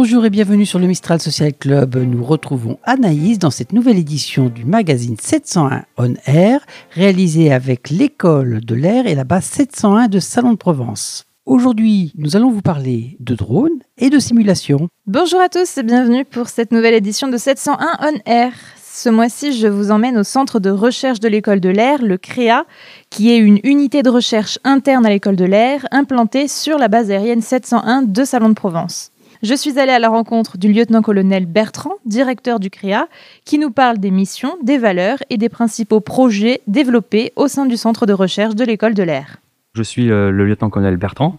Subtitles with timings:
[0.00, 1.96] Bonjour et bienvenue sur le Mistral Social Club.
[1.96, 8.60] Nous retrouvons Anaïs dans cette nouvelle édition du magazine 701 On Air, réalisée avec l'école
[8.60, 11.26] de l'air et la base 701 de Salon de Provence.
[11.46, 14.88] Aujourd'hui, nous allons vous parler de drones et de simulation.
[15.08, 18.52] Bonjour à tous et bienvenue pour cette nouvelle édition de 701 On Air.
[18.80, 22.66] Ce mois-ci, je vous emmène au centre de recherche de l'école de l'air, le CREA,
[23.10, 27.10] qui est une unité de recherche interne à l'école de l'air implantée sur la base
[27.10, 29.10] aérienne 701 de Salon de Provence.
[29.44, 33.06] Je suis allée à la rencontre du lieutenant-colonel Bertrand, directeur du CREA,
[33.44, 37.76] qui nous parle des missions, des valeurs et des principaux projets développés au sein du
[37.76, 39.36] centre de recherche de l'école de l'air.
[39.74, 41.38] Je suis euh, le lieutenant-colonel Bertrand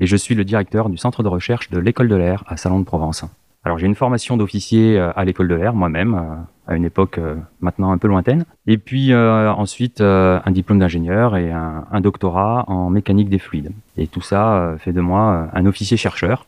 [0.00, 2.78] et je suis le directeur du centre de recherche de l'école de l'air à Salon
[2.78, 3.26] de Provence.
[3.62, 7.20] Alors j'ai une formation d'officier euh, à l'école de l'air moi-même, euh, à une époque
[7.60, 8.46] maintenant un peu lointaine.
[8.66, 13.70] Et puis ensuite un diplôme d'ingénieur et un, un, doctorat en mécanique des fluides.
[13.98, 16.46] Et tout ça fait de moi un officier chercheur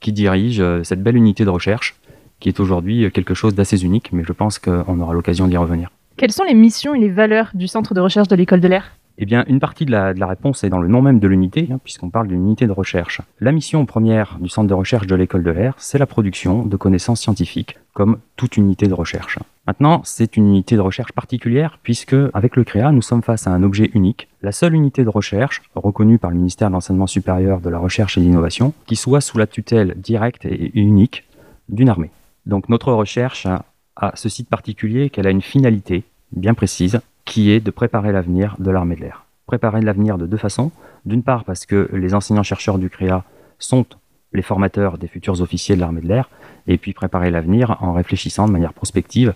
[0.00, 1.96] qui dirige euh, cette belle unité de recherche,
[2.40, 5.90] qui est aujourd'hui quelque chose d'assez unique, mais je pense qu'on aura l'occasion d'y revenir.
[6.16, 8.92] Quelles sont les missions et les valeurs du centre de recherche de l'école de l'air?
[9.18, 11.78] Eh bien, une partie de la, réponse est dans le nom même de l'unité, hein,
[11.82, 13.22] puisqu'on parle d'une unité de recherche.
[13.40, 16.76] La mission première du centre de recherche de l'école de l'air, c'est la production de
[16.76, 19.38] connaissances scientifiques, comme toute unité de recherche.
[19.66, 23.50] Maintenant, c'est une unité de recherche particulière, puisque avec le CREA, nous sommes face à
[23.50, 27.60] un objet unique, la seule unité de recherche reconnue par le ministère de l'Enseignement supérieur,
[27.60, 31.24] de la Recherche et de l'Innovation, qui soit sous la tutelle directe et unique
[31.68, 32.10] d'une armée.
[32.46, 33.48] Donc notre recherche
[33.96, 38.54] a ce site particulier qu'elle a une finalité bien précise, qui est de préparer l'avenir
[38.60, 39.24] de l'armée de l'air.
[39.46, 40.70] Préparer l'avenir de deux façons.
[41.06, 43.24] D'une part parce que les enseignants-chercheurs du CREA
[43.58, 43.84] sont
[44.32, 46.30] les formateurs des futurs officiers de l'armée de l'air,
[46.68, 49.34] et puis préparer l'avenir en réfléchissant de manière prospective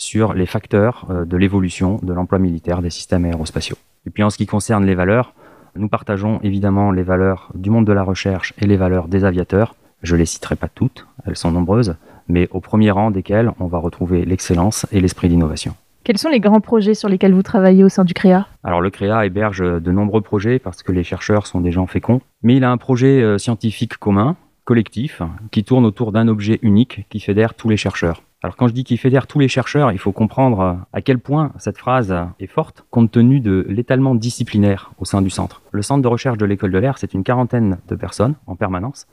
[0.00, 3.76] sur les facteurs euh, de l'évolution de l'emploi militaire des systèmes aérospatiaux.
[4.06, 5.34] Et puis en ce qui concerne les valeurs,
[5.76, 9.74] nous partageons évidemment les valeurs du monde de la recherche et les valeurs des aviateurs.
[10.02, 11.96] Je ne les citerai pas toutes, elles sont nombreuses,
[12.28, 15.74] mais au premier rang desquelles on va retrouver l'excellence et l'esprit d'innovation.
[16.02, 18.88] Quels sont les grands projets sur lesquels vous travaillez au sein du CREA Alors le
[18.88, 22.64] CREA héberge de nombreux projets parce que les chercheurs sont des gens féconds, mais il
[22.64, 27.52] a un projet euh, scientifique commun, collectif, qui tourne autour d'un objet unique qui fédère
[27.52, 28.22] tous les chercheurs.
[28.42, 31.18] Alors quand je dis qu'il fédère tous les chercheurs, il faut comprendre euh, à quel
[31.18, 35.60] point cette phrase est forte compte tenu de l'étalement disciplinaire au sein du centre.
[35.72, 39.06] Le centre de recherche de l'école de l'air, c'est une quarantaine de personnes en permanence.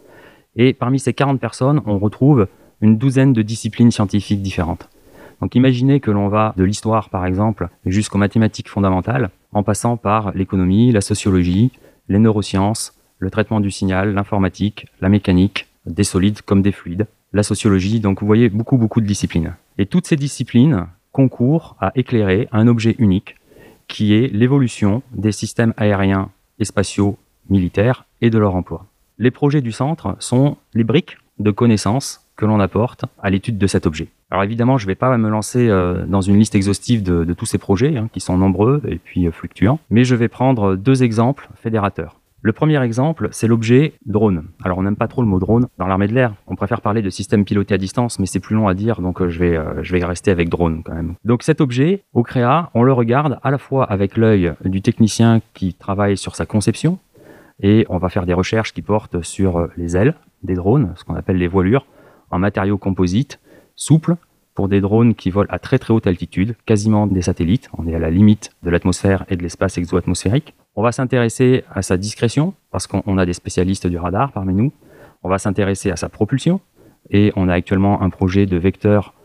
[0.55, 2.47] Et parmi ces 40 personnes, on retrouve
[2.79, 4.89] une douzaine de disciplines scientifiques différentes.
[5.41, 10.31] Donc imaginez que l'on va de l'histoire, par exemple, jusqu'aux mathématiques fondamentales, en passant par
[10.33, 11.71] l'économie, la sociologie,
[12.07, 17.43] les neurosciences, le traitement du signal, l'informatique, la mécanique, des solides comme des fluides, la
[17.43, 19.55] sociologie, donc vous voyez beaucoup beaucoup de disciplines.
[19.77, 23.35] Et toutes ces disciplines concourent à éclairer un objet unique
[23.87, 26.29] qui est l'évolution des systèmes aériens
[26.59, 27.17] et spatiaux
[27.49, 28.85] militaires et de leur emploi.
[29.17, 33.67] Les projets du centre sont les briques de connaissances que l'on apporte à l'étude de
[33.67, 34.09] cet objet.
[34.29, 37.45] Alors évidemment, je ne vais pas me lancer euh, dans une liste exhaustive de, tous
[37.45, 41.03] ces projets, hein, qui sont nombreux et puis euh, fluctuants, mais je vais prendre deux
[41.03, 42.19] exemples fédérateurs.
[42.47, 44.45] Le premier exemple, c'est l'objet drone.
[44.63, 46.33] Alors on n'aime pas trop le mot drone dans l'armée de l'air.
[46.47, 49.21] On préfère parler de système piloté à distance, mais c'est plus long à dire, donc
[49.21, 51.15] euh, je, vais, je vais rester avec drone quand même.
[51.25, 55.41] Donc cet objet, au CREA, on le regarde à la fois avec l'œil du technicien
[55.55, 56.99] qui travaille sur sa conception,
[57.61, 61.15] et on va faire des recherches qui portent sur les ailes des drones, ce qu'on
[61.15, 61.85] appelle les voilures,
[62.31, 63.41] en matériaux composites,
[63.75, 64.15] souples,
[64.57, 67.69] pour des drones qui volent à très très haute altitude, quasiment des satellites.
[67.77, 70.55] On est à la limite de l'atmosphère et de l'espace exo-atmosphérique.
[70.79, 74.71] On va s'intéresser à sa discrétion, parce qu'on a des spécialistes du radar parmi nous.
[75.23, 76.61] On va s'intéresser à sa propulsion,
[77.09, 79.15] et on a actuellement un projet de vecteur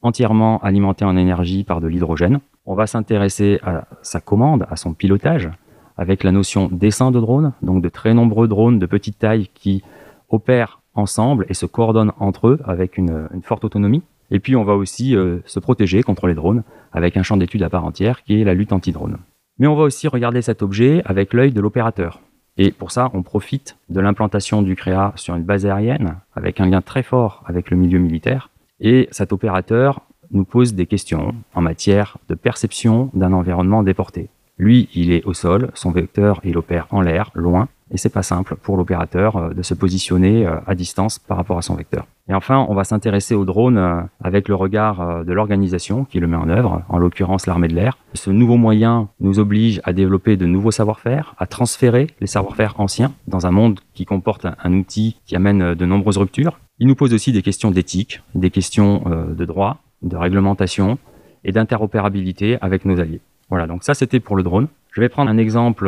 [0.00, 2.40] entièrement alimenté en énergie par de l'hydrogène.
[2.64, 5.50] On va s'intéresser à sa commande, à son pilotage,
[5.98, 9.84] avec la notion d'essaim de drones, donc de très nombreux drones de petite taille qui
[10.30, 14.02] opèrent ensemble et se coordonnent entre eux avec une, forte autonomie.
[14.30, 17.62] Et puis on va aussi euh, se protéger contre les drones avec un champ d'étude
[17.62, 19.18] à part entière qui est la lutte anti-drone.
[19.62, 22.20] Mais on va aussi regarder cet objet avec l'œil de l'opérateur.
[22.58, 26.66] Et pour ça, on profite de l'implantation du CREA sur une base aérienne avec un
[26.66, 28.50] lien très fort avec le milieu militaire.
[28.80, 30.00] Et cet opérateur
[30.32, 34.30] nous pose des questions en matière de perception d'un environnement déporté.
[34.58, 38.22] Lui, il est au sol, son vecteur, il opère en l'air, loin, et c'est pas
[38.22, 42.06] simple pour l'opérateur euh, de se positionner euh, à distance par rapport à son vecteur.
[42.28, 46.26] Et enfin, on va s'intéresser au drone euh, avec le regard de l'organisation qui le
[46.26, 47.98] met en œuvre, en l'occurrence l'armée de l'air.
[48.14, 53.12] Ce nouveau moyen nous oblige à développer de nouveaux savoir-faire, à transférer les savoir-faire anciens
[53.28, 56.58] dans un monde qui comporte un outil qui amène de nombreuses ruptures.
[56.78, 60.98] Il nous pose aussi des questions d'éthique, des questions de droit, de réglementation
[61.44, 63.20] et d'interopérabilité avec nos alliés.
[63.52, 64.68] Voilà, donc ça c'était pour le drone.
[64.92, 65.86] Je vais prendre un exemple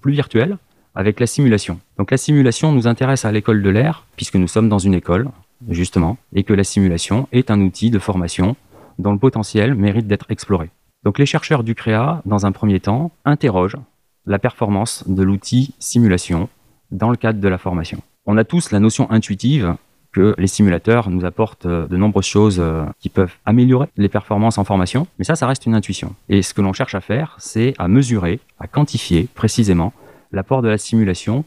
[0.00, 0.56] plus virtuel
[0.94, 1.78] avec la simulation.
[1.98, 5.28] Donc la simulation nous intéresse à l'école de l'air, puisque nous sommes dans une école,
[5.68, 8.56] justement, et que la simulation est un outil de formation
[8.98, 10.70] dont le potentiel mérite d'être exploré.
[11.02, 13.76] Donc les chercheurs du CREA, dans un premier temps, interrogent
[14.24, 16.48] la performance de l'outil simulation
[16.90, 18.00] dans le cadre de la formation.
[18.24, 19.76] On a tous la notion intuitive
[20.14, 24.56] que les simulateurs nous apportent euh, de nombreuses choses euh, qui peuvent améliorer les performances
[24.56, 26.14] en formation, mais ça, ça reste une intuition.
[26.30, 29.92] Et ce que l'on cherche à faire, c'est à mesurer, à quantifier précisément
[30.32, 31.44] l'apport de la simulation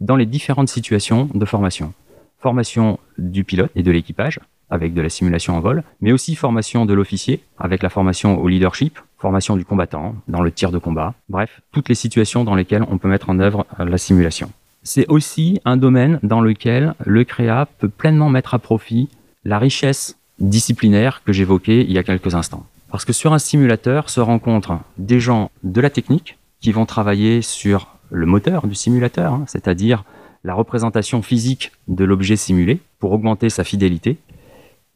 [0.00, 1.92] dans les différentes situations de formation.
[2.38, 4.38] Formation du pilote et de l'équipage,
[4.70, 8.48] avec de la simulation en vol, mais aussi formation de l'officier, avec la formation au
[8.48, 12.84] leadership, formation du combattant, dans le tir de combat, bref, toutes les situations dans lesquelles
[12.88, 14.50] on peut mettre en œuvre la simulation.
[14.82, 19.08] C'est aussi un domaine dans lequel le CREA peut pleinement mettre à profit
[19.44, 22.66] la richesse disciplinaire que j'évoquais il y a quelques instants.
[22.90, 27.42] Parce que sur un simulateur se rencontrent des gens de la technique qui vont travailler
[27.42, 30.04] sur le moteur du simulateur, hein, c'est-à-dire
[30.44, 34.16] la représentation physique de l'objet simulé pour augmenter sa fidélité,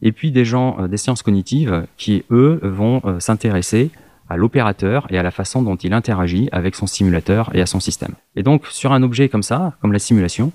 [0.01, 3.91] et puis des gens euh, des sciences cognitives qui, eux, vont euh, s'intéresser
[4.29, 7.79] à l'opérateur et à la façon dont il interagit avec son simulateur et à son
[7.79, 8.13] système.
[8.35, 10.51] Et donc, sur un objet comme ça, comme la simulation,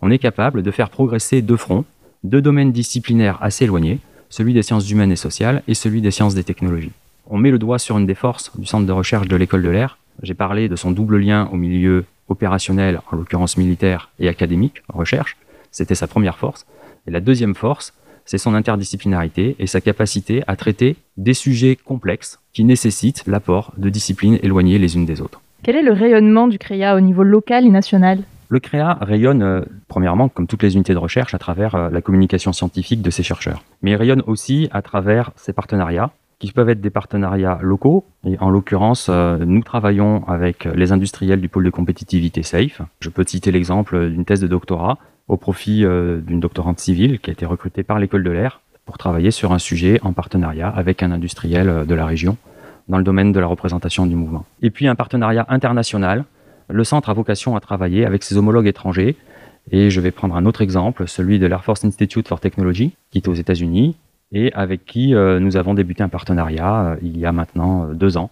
[0.00, 1.84] on est capable de faire progresser deux fronts,
[2.24, 3.98] deux domaines disciplinaires assez éloignés,
[4.30, 6.92] celui des sciences humaines et sociales et celui des sciences des technologies.
[7.28, 9.68] On met le doigt sur une des forces du centre de recherche de l'école de
[9.68, 9.98] l'air.
[10.22, 15.36] J'ai parlé de son double lien au milieu opérationnel, en l'occurrence militaire, et académique, recherche.
[15.70, 16.66] C'était sa première force.
[17.06, 17.92] Et la deuxième force,
[18.24, 23.88] c'est son interdisciplinarité et sa capacité à traiter des sujets complexes qui nécessitent l'apport de
[23.88, 25.40] disciplines éloignées les unes des autres.
[25.62, 28.20] Quel est le rayonnement du CREA au niveau local et national?
[28.48, 32.02] Le CREA rayonne, euh, premièrement, comme toutes les unités de recherche, à travers euh, la
[32.02, 33.64] communication scientifique de ses chercheurs.
[33.80, 38.04] Mais il rayonne aussi à travers ses partenariats, qui peuvent être des partenariats locaux.
[38.26, 42.82] Et en l'occurrence, euh, nous travaillons avec les industriels du pôle de compétitivité SAFE.
[43.00, 44.98] Je peux citer l'exemple d'une thèse de doctorat
[45.28, 48.98] au profit euh, d'une doctorante civile qui a été recrutée par l'école de l'air pour
[48.98, 52.36] travailler sur un sujet en partenariat avec un industriel euh, de la région
[52.88, 54.44] dans le domaine de la représentation du mouvement.
[54.60, 56.24] Et puis un partenariat international.
[56.68, 59.16] Le centre a vocation à travailler avec ses homologues étrangers.
[59.70, 63.18] Et je vais prendre un autre exemple, celui de l'Air Force Institute for Technology, qui
[63.18, 63.96] est aux États-Unis,
[64.32, 68.30] et avec qui euh, nous avons débuté un partenariat il y a maintenant deux ans,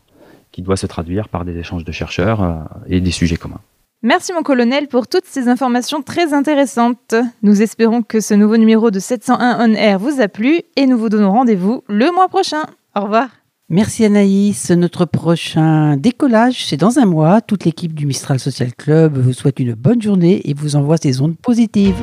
[0.51, 3.61] qui doit se traduire par des échanges de chercheurs et des sujets communs.
[4.03, 7.15] Merci mon colonel pour toutes ces informations très intéressantes.
[7.43, 10.97] Nous espérons que ce nouveau numéro de 701 On Air vous a plu et nous
[10.97, 12.63] vous donnons rendez-vous le mois prochain.
[12.97, 13.29] Au revoir.
[13.69, 14.71] Merci Anaïs.
[14.71, 17.43] Notre prochain décollage, c'est dans un mois.
[17.43, 21.21] Toute l'équipe du Mistral Social Club vous souhaite une bonne journée et vous envoie ses
[21.21, 21.95] ondes positives.